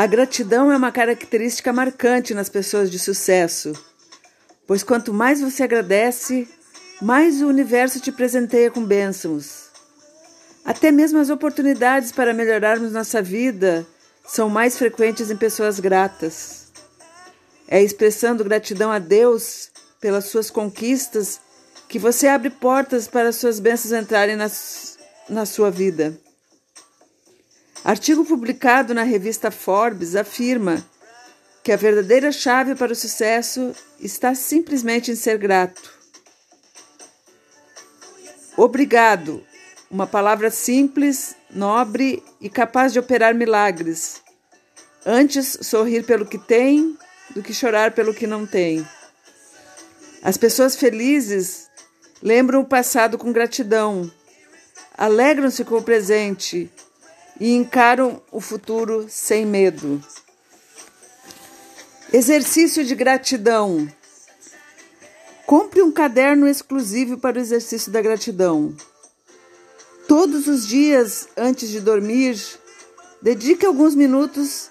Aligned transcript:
A 0.00 0.06
gratidão 0.06 0.72
é 0.72 0.78
uma 0.78 0.90
característica 0.90 1.74
marcante 1.74 2.32
nas 2.32 2.48
pessoas 2.48 2.90
de 2.90 2.98
sucesso, 2.98 3.74
pois 4.66 4.82
quanto 4.82 5.12
mais 5.12 5.42
você 5.42 5.62
agradece, 5.62 6.48
mais 7.02 7.42
o 7.42 7.48
universo 7.48 8.00
te 8.00 8.10
presenteia 8.10 8.70
com 8.70 8.82
bênçãos. 8.82 9.68
Até 10.64 10.90
mesmo 10.90 11.18
as 11.18 11.28
oportunidades 11.28 12.12
para 12.12 12.32
melhorarmos 12.32 12.92
nossa 12.92 13.20
vida 13.20 13.86
são 14.26 14.48
mais 14.48 14.78
frequentes 14.78 15.30
em 15.30 15.36
pessoas 15.36 15.78
gratas. 15.78 16.72
É 17.68 17.82
expressando 17.82 18.42
gratidão 18.42 18.90
a 18.90 18.98
Deus 18.98 19.70
pelas 20.00 20.24
suas 20.24 20.50
conquistas 20.50 21.38
que 21.90 21.98
você 21.98 22.26
abre 22.26 22.48
portas 22.48 23.06
para 23.06 23.32
suas 23.32 23.60
bênçãos 23.60 23.92
entrarem 23.92 24.34
na, 24.34 24.50
na 25.28 25.44
sua 25.44 25.70
vida. 25.70 26.18
Artigo 27.84 28.26
publicado 28.26 28.92
na 28.92 29.02
revista 29.02 29.50
Forbes 29.50 30.14
afirma 30.14 30.84
que 31.62 31.72
a 31.72 31.76
verdadeira 31.76 32.30
chave 32.30 32.74
para 32.74 32.92
o 32.92 32.96
sucesso 32.96 33.72
está 33.98 34.34
simplesmente 34.34 35.10
em 35.10 35.14
ser 35.14 35.38
grato. 35.38 35.90
Obrigado, 38.56 39.42
uma 39.90 40.06
palavra 40.06 40.50
simples, 40.50 41.34
nobre 41.48 42.22
e 42.38 42.50
capaz 42.50 42.92
de 42.92 42.98
operar 42.98 43.34
milagres. 43.34 44.20
Antes 45.04 45.58
sorrir 45.62 46.04
pelo 46.04 46.26
que 46.26 46.38
tem 46.38 46.98
do 47.30 47.42
que 47.42 47.54
chorar 47.54 47.92
pelo 47.92 48.12
que 48.12 48.26
não 48.26 48.46
tem. 48.46 48.86
As 50.22 50.36
pessoas 50.36 50.76
felizes 50.76 51.70
lembram 52.22 52.60
o 52.60 52.66
passado 52.66 53.16
com 53.16 53.32
gratidão, 53.32 54.10
alegram-se 54.98 55.64
com 55.64 55.76
o 55.76 55.82
presente 55.82 56.70
e 57.40 57.54
encaram 57.54 58.22
o 58.30 58.40
futuro 58.40 59.06
sem 59.08 59.46
medo. 59.46 60.00
Exercício 62.12 62.84
de 62.84 62.94
gratidão. 62.94 63.88
Compre 65.46 65.82
um 65.82 65.90
caderno 65.90 66.46
exclusivo 66.46 67.16
para 67.18 67.38
o 67.38 67.40
exercício 67.40 67.90
da 67.90 68.02
gratidão. 68.02 68.74
Todos 70.06 70.46
os 70.46 70.66
dias, 70.66 71.28
antes 71.36 71.70
de 71.70 71.80
dormir, 71.80 72.36
dedique 73.22 73.64
alguns 73.64 73.94
minutos 73.94 74.70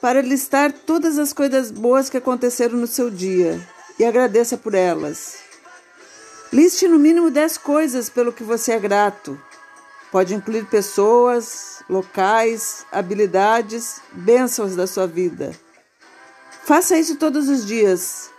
para 0.00 0.20
listar 0.20 0.72
todas 0.72 1.18
as 1.18 1.32
coisas 1.32 1.70
boas 1.70 2.10
que 2.10 2.16
aconteceram 2.16 2.76
no 2.76 2.86
seu 2.86 3.08
dia 3.08 3.60
e 3.98 4.04
agradeça 4.04 4.56
por 4.56 4.74
elas. 4.74 5.36
Liste 6.52 6.88
no 6.88 6.98
mínimo 6.98 7.30
10 7.30 7.58
coisas 7.58 8.10
pelo 8.10 8.32
que 8.32 8.42
você 8.42 8.72
é 8.72 8.78
grato. 8.78 9.40
Pode 10.12 10.34
incluir 10.34 10.66
pessoas, 10.66 11.82
locais, 11.88 12.84
habilidades, 12.92 14.02
bênçãos 14.12 14.76
da 14.76 14.86
sua 14.86 15.06
vida. 15.06 15.52
Faça 16.64 16.98
isso 16.98 17.16
todos 17.16 17.48
os 17.48 17.66
dias 17.66 18.30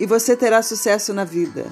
e 0.00 0.06
você 0.06 0.34
terá 0.34 0.62
sucesso 0.62 1.12
na 1.12 1.22
vida. 1.22 1.66